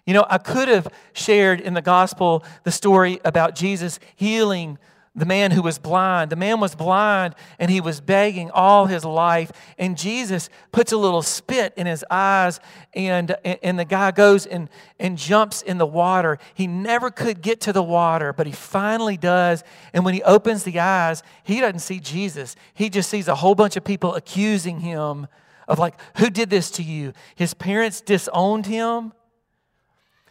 You 0.07 0.15
know, 0.15 0.25
I 0.29 0.39
could 0.39 0.69
have 0.69 0.89
shared 1.13 1.61
in 1.61 1.75
the 1.75 1.83
gospel 1.83 2.45
the 2.65 2.71
story 2.71 3.21
about 3.25 3.55
Jesus 3.55 4.01
healing 4.17 4.79
the 5.19 5.27
man 5.27 5.51
who 5.51 5.63
was 5.63 5.79
blind. 5.79 6.31
The 6.31 6.37
man 6.37 6.61
was 6.61 6.77
blind 6.77 7.35
and 7.59 7.71
he 7.71 7.81
was 7.81 8.01
begging 8.01 8.51
all 8.53 8.87
his 8.87 9.05
life. 9.05 9.51
And 9.77 9.99
Jesus 9.99 10.49
puts 10.71 10.93
a 10.93 10.97
little 10.97 11.23
spit 11.23 11.75
in 11.77 11.87
his 11.87 12.05
eyes, 12.09 12.61
and, 12.95 13.37
and 13.45 13.79
the 13.79 13.85
guy 13.85 14.13
goes 14.13 14.47
and, 14.47 14.71
and 14.99 15.19
jumps 15.19 15.61
in 15.63 15.79
the 15.79 15.87
water. 15.87 16.39
He 16.55 16.67
never 16.67 17.11
could 17.11 17.43
get 17.43 17.61
to 17.63 17.73
the 17.73 17.83
water, 17.83 18.33
but 18.33 18.47
he 18.47 18.53
finally 18.53 19.17
does. 19.17 19.65
And 19.93 20.05
when 20.05 20.15
he 20.15 20.23
opens 20.23 20.63
the 20.63 20.79
eyes, 20.79 21.23
he 21.43 21.61
doesn't 21.61 21.81
see 21.81 21.99
Jesus. 21.99 22.55
He 22.75 22.89
just 22.89 23.11
sees 23.11 23.27
a 23.27 23.35
whole 23.35 23.57
bunch 23.57 23.77
of 23.77 23.85
people 23.85 24.15
accusing 24.15 24.81
him 24.81 25.27
of, 25.67 25.79
like, 25.79 25.95
who 26.19 26.31
did 26.31 26.49
this 26.49 26.71
to 26.73 26.83
you? 26.83 27.13
His 27.35 27.55
parents 27.55 28.01
disowned 28.01 28.67
him. 28.67 29.13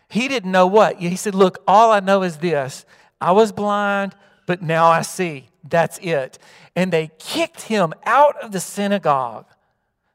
He 0.09 0.29
didn't 0.29 0.51
know 0.51 0.67
what. 0.67 0.97
He 0.97 1.17
said, 1.17 1.35
Look, 1.35 1.61
all 1.67 1.91
I 1.91 1.99
know 1.99 2.23
is 2.23 2.37
this 2.37 2.85
I 3.19 3.33
was 3.33 3.51
blind 3.51 4.15
but 4.47 4.63
now 4.63 4.87
I 4.87 5.03
see. 5.03 5.49
That's 5.63 5.99
it. 5.99 6.39
And 6.75 6.91
they 6.91 7.11
kicked 7.19 7.63
him 7.63 7.93
out 8.05 8.35
of 8.41 8.51
the 8.51 8.59
synagogue. 8.59 9.45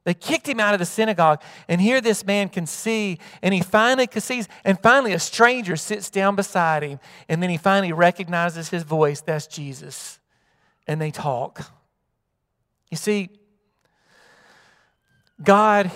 They 0.03 0.13
kicked 0.13 0.49
him 0.49 0.59
out 0.59 0.73
of 0.73 0.79
the 0.79 0.85
synagogue. 0.85 1.41
And 1.69 1.79
here 1.79 2.01
this 2.01 2.25
man 2.25 2.49
can 2.49 2.65
see, 2.65 3.19
and 3.41 3.53
he 3.53 3.61
finally 3.61 4.09
sees, 4.17 4.49
and 4.65 4.77
finally 4.81 5.13
a 5.13 5.19
stranger 5.19 5.77
sits 5.77 6.09
down 6.09 6.35
beside 6.35 6.83
him. 6.83 6.99
And 7.29 7.41
then 7.41 7.49
he 7.49 7.57
finally 7.57 7.93
recognizes 7.93 8.67
his 8.67 8.83
voice. 8.83 9.21
That's 9.21 9.47
Jesus. 9.47 10.19
And 10.87 10.99
they 10.99 11.11
talk. 11.11 11.71
You 12.91 12.97
see, 12.97 13.29
God 15.41 15.91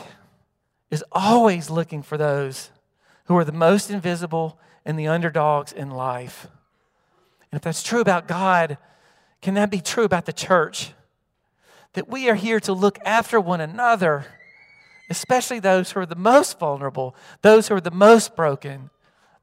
is 0.89 1.03
always 1.11 1.69
looking 1.69 2.01
for 2.01 2.17
those 2.17 2.71
who 3.25 3.35
are 3.35 3.43
the 3.43 3.51
most 3.51 3.89
invisible 3.91 4.57
and 4.85 4.97
the 4.97 5.07
underdogs 5.07 5.73
in 5.73 5.91
life. 5.91 6.47
And 7.51 7.59
if 7.59 7.63
that's 7.63 7.83
true 7.83 8.01
about 8.01 8.27
God, 8.27 8.77
can 9.41 9.53
that 9.55 9.71
be 9.71 9.79
true 9.79 10.03
about 10.03 10.25
the 10.25 10.33
church? 10.33 10.93
That 11.93 12.09
we 12.09 12.29
are 12.29 12.35
here 12.35 12.59
to 12.61 12.73
look 12.73 12.99
after 13.05 13.39
one 13.39 13.61
another, 13.61 14.25
especially 15.09 15.59
those 15.59 15.91
who 15.91 16.01
are 16.01 16.05
the 16.05 16.15
most 16.15 16.59
vulnerable, 16.59 17.15
those 17.41 17.67
who 17.67 17.75
are 17.75 17.81
the 17.81 17.91
most 17.91 18.35
broken. 18.35 18.89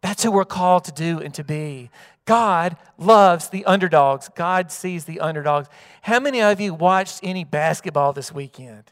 That's 0.02 0.22
who 0.22 0.30
we're 0.30 0.44
called 0.44 0.84
to 0.84 0.92
do 0.92 1.18
and 1.18 1.32
to 1.34 1.42
be. 1.42 1.90
God 2.26 2.76
loves 2.98 3.48
the 3.48 3.64
underdogs. 3.64 4.28
God 4.34 4.70
sees 4.70 5.04
the 5.04 5.20
underdogs. 5.20 5.68
How 6.02 6.20
many 6.20 6.42
of 6.42 6.60
you 6.60 6.74
watched 6.74 7.20
any 7.22 7.44
basketball 7.44 8.12
this 8.12 8.32
weekend? 8.32 8.84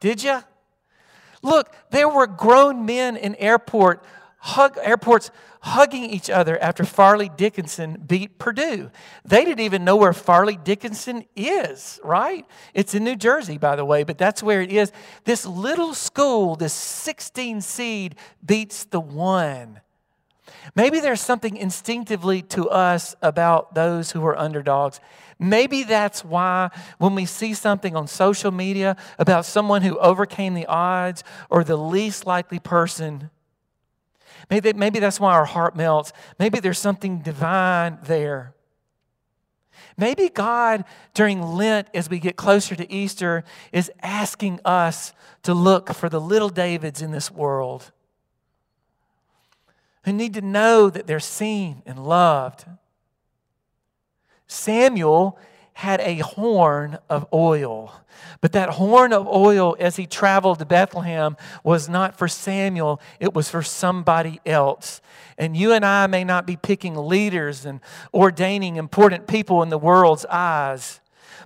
Did 0.00 0.22
you? 0.22 0.40
Look, 1.42 1.74
there 1.90 2.08
were 2.08 2.26
grown 2.26 2.86
men 2.86 3.16
in 3.16 3.34
airport 3.36 4.04
hug, 4.44 4.76
airports 4.82 5.30
hugging 5.62 6.04
each 6.04 6.28
other 6.28 6.58
after 6.58 6.84
Fairleigh 6.84 7.30
Dickinson 7.34 8.02
beat 8.06 8.38
Purdue. 8.38 8.90
They 9.24 9.42
didn't 9.42 9.64
even 9.64 9.84
know 9.84 9.96
where 9.96 10.12
Fairleigh 10.12 10.58
Dickinson 10.62 11.24
is, 11.34 11.98
right? 12.04 12.44
It's 12.74 12.94
in 12.94 13.04
New 13.04 13.16
Jersey, 13.16 13.56
by 13.56 13.74
the 13.74 13.86
way, 13.86 14.04
but 14.04 14.18
that's 14.18 14.42
where 14.42 14.60
it 14.60 14.70
is. 14.70 14.92
This 15.24 15.46
little 15.46 15.94
school, 15.94 16.56
this 16.56 16.74
16 16.74 17.62
seed, 17.62 18.16
beats 18.44 18.84
the 18.84 19.00
one. 19.00 19.80
Maybe 20.76 21.00
there's 21.00 21.22
something 21.22 21.56
instinctively 21.56 22.42
to 22.42 22.68
us 22.68 23.16
about 23.22 23.74
those 23.74 24.10
who 24.10 24.24
are 24.26 24.36
underdogs. 24.38 25.00
Maybe 25.38 25.84
that's 25.84 26.22
why 26.22 26.68
when 26.98 27.14
we 27.14 27.24
see 27.24 27.54
something 27.54 27.96
on 27.96 28.06
social 28.08 28.50
media 28.50 28.96
about 29.18 29.46
someone 29.46 29.80
who 29.80 29.98
overcame 29.98 30.52
the 30.52 30.66
odds 30.66 31.24
or 31.48 31.64
the 31.64 31.76
least 31.76 32.26
likely 32.26 32.58
person, 32.58 33.30
Maybe, 34.50 34.72
maybe 34.72 34.98
that's 34.98 35.20
why 35.20 35.32
our 35.32 35.44
heart 35.44 35.76
melts. 35.76 36.12
Maybe 36.38 36.60
there's 36.60 36.78
something 36.78 37.20
divine 37.20 37.98
there. 38.04 38.54
Maybe 39.96 40.28
God, 40.28 40.84
during 41.14 41.42
Lent, 41.42 41.88
as 41.94 42.10
we 42.10 42.18
get 42.18 42.36
closer 42.36 42.74
to 42.74 42.92
Easter, 42.92 43.44
is 43.72 43.90
asking 44.02 44.60
us 44.64 45.12
to 45.42 45.54
look 45.54 45.92
for 45.92 46.08
the 46.08 46.20
little 46.20 46.48
Davids 46.48 47.00
in 47.00 47.12
this 47.12 47.30
world 47.30 47.92
who 50.04 50.12
need 50.12 50.34
to 50.34 50.40
know 50.40 50.90
that 50.90 51.06
they're 51.06 51.20
seen 51.20 51.82
and 51.86 52.04
loved. 52.04 52.66
Samuel 54.46 55.38
had 55.74 56.00
a 56.00 56.18
horn 56.18 56.98
of 57.08 57.26
oil. 57.32 57.92
But 58.40 58.52
that 58.52 58.70
horn 58.70 59.12
of 59.12 59.26
oil, 59.26 59.76
as 59.78 59.96
he 59.96 60.06
traveled 60.06 60.60
to 60.60 60.64
Bethlehem, 60.64 61.36
was 61.62 61.88
not 61.88 62.16
for 62.16 62.28
Samuel, 62.28 63.00
it 63.20 63.34
was 63.34 63.48
for 63.48 63.62
somebody 63.62 64.40
else. 64.46 65.00
And 65.36 65.56
you 65.56 65.72
and 65.72 65.84
I 65.84 66.06
may 66.06 66.24
not 66.24 66.46
be 66.46 66.56
picking 66.56 66.94
leaders 66.94 67.66
and 67.66 67.80
ordaining 68.12 68.76
important 68.76 69.26
people 69.26 69.62
in 69.62 69.68
the 69.68 69.78
world's 69.78 70.24
eyes. 70.26 71.00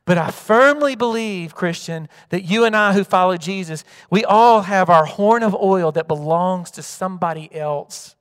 But 0.04 0.18
I 0.18 0.30
firmly 0.30 0.94
believe, 0.94 1.54
Christian, 1.54 2.08
that 2.28 2.42
you 2.42 2.64
and 2.64 2.76
I 2.76 2.92
who 2.92 3.04
follow 3.04 3.36
Jesus, 3.36 3.84
we 4.10 4.24
all 4.24 4.62
have 4.62 4.90
our 4.90 5.04
horn 5.04 5.42
of 5.42 5.54
oil 5.54 5.90
that 5.92 6.08
belongs 6.08 6.70
to 6.72 6.82
somebody 6.82 7.54
else. 7.54 8.14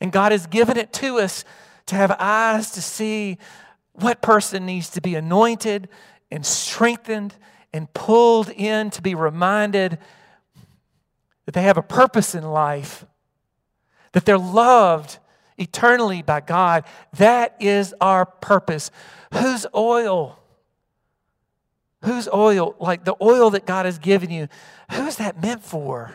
And 0.00 0.12
God 0.12 0.32
has 0.32 0.46
given 0.46 0.76
it 0.76 0.92
to 0.94 1.18
us 1.18 1.44
to 1.86 1.96
have 1.96 2.14
eyes 2.18 2.70
to 2.72 2.82
see 2.82 3.38
what 4.00 4.22
person 4.22 4.66
needs 4.66 4.90
to 4.90 5.00
be 5.00 5.14
anointed 5.14 5.88
and 6.30 6.44
strengthened 6.44 7.34
and 7.72 7.92
pulled 7.92 8.50
in 8.50 8.90
to 8.90 9.02
be 9.02 9.14
reminded 9.14 9.98
that 11.44 11.52
they 11.52 11.62
have 11.62 11.78
a 11.78 11.82
purpose 11.82 12.34
in 12.34 12.44
life, 12.44 13.04
that 14.12 14.24
they're 14.24 14.38
loved 14.38 15.18
eternally 15.56 16.22
by 16.22 16.40
God. 16.40 16.84
That 17.14 17.56
is 17.60 17.94
our 18.00 18.24
purpose. 18.26 18.90
Whose 19.32 19.66
oil? 19.74 20.38
Whose 22.04 22.28
oil? 22.28 22.76
Like 22.78 23.04
the 23.04 23.16
oil 23.20 23.50
that 23.50 23.66
God 23.66 23.86
has 23.86 23.98
given 23.98 24.30
you, 24.30 24.48
who's 24.92 25.16
that 25.16 25.42
meant 25.42 25.62
for? 25.62 26.12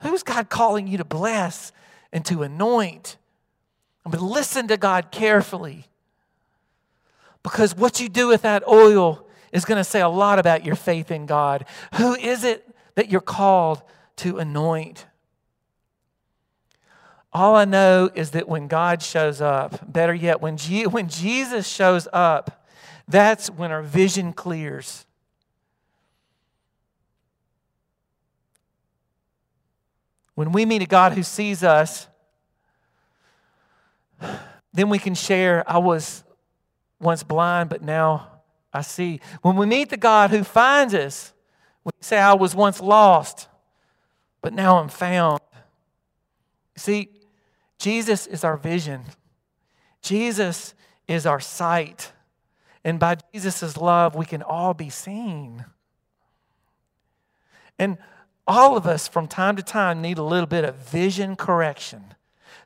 Who's 0.00 0.22
God 0.22 0.48
calling 0.48 0.86
you 0.86 0.98
to 0.98 1.04
bless 1.04 1.72
and 2.12 2.24
to 2.26 2.42
anoint? 2.42 3.16
I 4.04 4.10
mean, 4.10 4.22
listen 4.22 4.68
to 4.68 4.76
God 4.76 5.10
carefully. 5.10 5.86
Because 7.44 7.76
what 7.76 8.00
you 8.00 8.08
do 8.08 8.26
with 8.26 8.42
that 8.42 8.66
oil 8.66 9.28
is 9.52 9.64
going 9.64 9.78
to 9.78 9.84
say 9.84 10.00
a 10.00 10.08
lot 10.08 10.40
about 10.40 10.64
your 10.64 10.74
faith 10.74 11.12
in 11.12 11.26
God. 11.26 11.66
Who 11.96 12.14
is 12.14 12.42
it 12.42 12.66
that 12.96 13.10
you're 13.10 13.20
called 13.20 13.82
to 14.16 14.38
anoint? 14.38 15.06
All 17.32 17.54
I 17.54 17.66
know 17.66 18.10
is 18.14 18.30
that 18.30 18.48
when 18.48 18.66
God 18.66 19.02
shows 19.02 19.40
up, 19.40 19.92
better 19.92 20.14
yet, 20.14 20.40
when, 20.40 20.56
G- 20.56 20.86
when 20.88 21.08
Jesus 21.08 21.68
shows 21.68 22.08
up, 22.12 22.66
that's 23.06 23.50
when 23.50 23.70
our 23.70 23.82
vision 23.82 24.32
clears. 24.32 25.04
When 30.34 30.50
we 30.50 30.64
meet 30.64 30.80
a 30.82 30.86
God 30.86 31.12
who 31.12 31.22
sees 31.22 31.62
us, 31.62 32.08
then 34.72 34.88
we 34.88 34.98
can 34.98 35.14
share, 35.14 35.68
I 35.70 35.78
was 35.78 36.24
once 37.04 37.22
blind, 37.22 37.68
but 37.70 37.82
now 37.82 38.40
I 38.72 38.82
see. 38.82 39.20
When 39.42 39.56
we 39.56 39.66
meet 39.66 39.90
the 39.90 39.96
God 39.96 40.30
who 40.30 40.42
finds 40.42 40.94
us, 40.94 41.32
we 41.84 41.92
say, 42.00 42.18
I 42.18 42.34
was 42.34 42.54
once 42.54 42.80
lost, 42.80 43.48
but 44.42 44.52
now 44.52 44.78
I'm 44.78 44.88
found. 44.88 45.40
See, 46.76 47.10
Jesus 47.78 48.26
is 48.26 48.42
our 48.42 48.56
vision, 48.56 49.02
Jesus 50.02 50.74
is 51.06 51.26
our 51.26 51.40
sight. 51.40 52.12
And 52.86 52.98
by 52.98 53.16
Jesus' 53.32 53.78
love, 53.78 54.14
we 54.14 54.26
can 54.26 54.42
all 54.42 54.74
be 54.74 54.90
seen. 54.90 55.64
And 57.78 57.96
all 58.46 58.76
of 58.76 58.86
us 58.86 59.08
from 59.08 59.26
time 59.26 59.56
to 59.56 59.62
time 59.62 60.02
need 60.02 60.18
a 60.18 60.22
little 60.22 60.46
bit 60.46 60.64
of 60.64 60.74
vision 60.76 61.34
correction. 61.34 62.14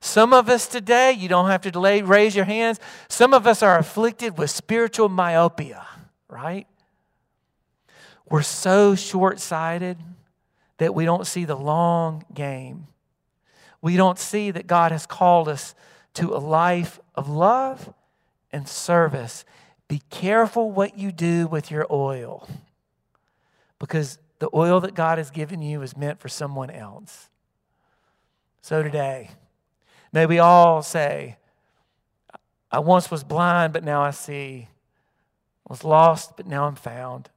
Some 0.01 0.33
of 0.33 0.49
us 0.49 0.67
today, 0.67 1.13
you 1.13 1.29
don't 1.29 1.49
have 1.49 1.63
to 1.63 1.71
delay, 1.71 2.03
raise 2.03 2.37
your 2.37 2.45
hands. 2.45 2.79
Some 3.09 3.35
of 3.35 3.47
us 3.47 3.63
are 3.63 3.79
afflicted 3.79 4.39
with 4.39 4.51
spiritual 4.51 5.09
myopia, 5.09 5.87
right? 6.29 6.67
We're 8.29 8.43
so 8.43 8.95
short 8.95 9.41
sighted 9.41 9.99
that 10.79 10.95
we 10.95 11.05
don't 11.05 11.27
see 11.27 11.45
the 11.45 11.57
long 11.57 12.25
game. 12.33 12.87
We 13.81 13.97
don't 13.97 14.19
see 14.19 14.51
that 14.51 14.67
God 14.67 14.93
has 14.93 15.07
called 15.07 15.49
us 15.49 15.75
to 16.15 16.35
a 16.35 16.39
life 16.39 17.01
of 17.15 17.29
love 17.29 17.93
and 18.53 18.69
service. 18.69 19.45
Be 19.89 20.03
careful 20.11 20.71
what 20.71 20.99
you 20.99 21.13
do 21.13 21.47
with 21.47 21.71
your 21.71 21.87
oil 21.91 22.49
because 23.79 24.19
the 24.39 24.51
oil 24.55 24.81
that 24.81 24.95
God 24.95 25.19
has 25.19 25.31
given 25.31 25.63
you 25.63 25.83
is 25.83 25.97
meant 25.97 26.21
for 26.21 26.29
someone 26.29 26.71
else. 26.71 27.29
So 28.61 28.83
today, 28.83 29.31
may 30.13 30.27
we 30.27 30.39
all 30.39 30.83
say, 30.83 31.37
I 32.71 32.81
once 32.81 33.11
was 33.11 33.25
blind, 33.25 33.73
but 33.73 33.85
now 33.85 34.03
I 34.03 34.11
see. 34.11 34.69
I 35.69 35.73
was 35.73 35.85
lost, 35.85 36.37
but 36.37 36.47
now 36.47 36.67
I'm 36.67 36.77
found. 36.77 37.31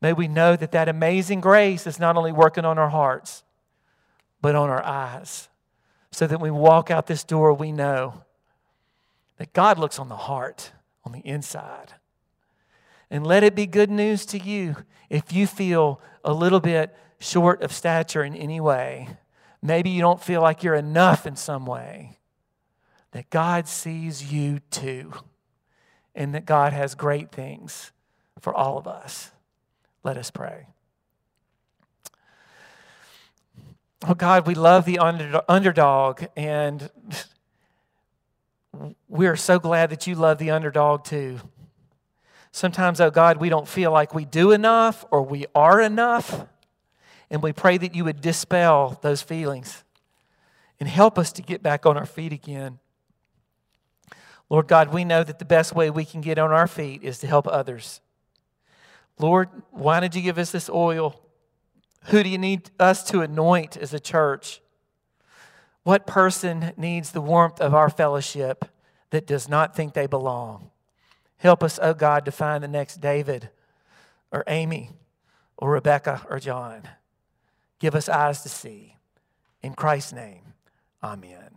May 0.00 0.12
we 0.12 0.26
know 0.26 0.56
that 0.56 0.72
that 0.72 0.88
amazing 0.88 1.40
grace 1.40 1.86
is 1.86 2.00
not 2.00 2.16
only 2.16 2.32
working 2.32 2.64
on 2.64 2.78
our 2.78 2.88
hearts, 2.88 3.44
but 4.40 4.54
on 4.54 4.68
our 4.68 4.84
eyes. 4.84 5.48
So 6.10 6.26
that 6.26 6.40
when 6.40 6.52
we 6.52 6.58
walk 6.58 6.90
out 6.90 7.06
this 7.06 7.24
door, 7.24 7.54
we 7.54 7.72
know 7.72 8.24
that 9.38 9.52
God 9.52 9.78
looks 9.78 9.98
on 9.98 10.08
the 10.08 10.16
heart, 10.16 10.72
on 11.04 11.12
the 11.12 11.20
inside. 11.20 11.94
And 13.10 13.26
let 13.26 13.44
it 13.44 13.54
be 13.54 13.66
good 13.66 13.90
news 13.90 14.26
to 14.26 14.38
you 14.38 14.76
if 15.08 15.32
you 15.32 15.46
feel 15.46 16.00
a 16.24 16.32
little 16.32 16.60
bit 16.60 16.94
short 17.18 17.62
of 17.62 17.72
stature 17.72 18.24
in 18.24 18.34
any 18.34 18.60
way. 18.60 19.08
Maybe 19.62 19.90
you 19.90 20.00
don't 20.00 20.20
feel 20.20 20.42
like 20.42 20.62
you're 20.62 20.74
enough 20.74 21.26
in 21.26 21.36
some 21.36 21.64
way. 21.66 22.18
That 23.12 23.30
God 23.30 23.68
sees 23.68 24.32
you 24.32 24.60
too. 24.70 25.12
And 26.14 26.34
that 26.34 26.44
God 26.44 26.72
has 26.72 26.94
great 26.94 27.30
things 27.30 27.92
for 28.40 28.54
all 28.54 28.76
of 28.76 28.86
us. 28.86 29.30
Let 30.04 30.18
us 30.18 30.30
pray. 30.30 30.66
Oh 34.06 34.14
God, 34.14 34.48
we 34.48 34.56
love 34.56 34.84
the 34.84 34.98
underdog, 34.98 36.24
and 36.36 36.90
we're 39.08 39.36
so 39.36 39.60
glad 39.60 39.90
that 39.90 40.08
you 40.08 40.16
love 40.16 40.38
the 40.38 40.50
underdog 40.50 41.04
too. 41.04 41.38
Sometimes, 42.50 43.00
oh 43.00 43.10
God, 43.10 43.36
we 43.36 43.48
don't 43.48 43.68
feel 43.68 43.92
like 43.92 44.12
we 44.12 44.24
do 44.24 44.50
enough 44.50 45.04
or 45.12 45.22
we 45.22 45.46
are 45.54 45.80
enough. 45.80 46.46
And 47.32 47.42
we 47.42 47.54
pray 47.54 47.78
that 47.78 47.94
you 47.94 48.04
would 48.04 48.20
dispel 48.20 48.98
those 49.00 49.22
feelings 49.22 49.84
and 50.78 50.86
help 50.86 51.18
us 51.18 51.32
to 51.32 51.42
get 51.42 51.62
back 51.62 51.86
on 51.86 51.96
our 51.96 52.04
feet 52.04 52.30
again. 52.30 52.78
Lord 54.50 54.68
God, 54.68 54.92
we 54.92 55.02
know 55.02 55.24
that 55.24 55.38
the 55.38 55.46
best 55.46 55.74
way 55.74 55.88
we 55.88 56.04
can 56.04 56.20
get 56.20 56.38
on 56.38 56.50
our 56.52 56.66
feet 56.66 57.02
is 57.02 57.18
to 57.20 57.26
help 57.26 57.48
others. 57.48 58.02
Lord, 59.18 59.48
why 59.70 59.98
did 60.00 60.14
you 60.14 60.20
give 60.20 60.36
us 60.36 60.52
this 60.52 60.68
oil? 60.68 61.22
Who 62.06 62.22
do 62.22 62.28
you 62.28 62.36
need 62.36 62.70
us 62.78 63.02
to 63.04 63.22
anoint 63.22 63.78
as 63.78 63.94
a 63.94 64.00
church? 64.00 64.60
What 65.84 66.06
person 66.06 66.72
needs 66.76 67.12
the 67.12 67.22
warmth 67.22 67.62
of 67.62 67.72
our 67.72 67.88
fellowship 67.88 68.66
that 69.08 69.26
does 69.26 69.48
not 69.48 69.74
think 69.74 69.94
they 69.94 70.06
belong? 70.06 70.70
Help 71.38 71.62
us, 71.62 71.78
oh 71.80 71.94
God, 71.94 72.26
to 72.26 72.30
find 72.30 72.62
the 72.62 72.68
next 72.68 73.00
David 73.00 73.48
or 74.30 74.44
Amy 74.46 74.90
or 75.56 75.70
Rebecca 75.70 76.26
or 76.28 76.38
John. 76.38 76.82
Give 77.82 77.96
us 77.96 78.08
eyes 78.08 78.42
to 78.42 78.48
see. 78.48 78.94
In 79.60 79.74
Christ's 79.74 80.12
name, 80.12 80.54
amen. 81.02 81.51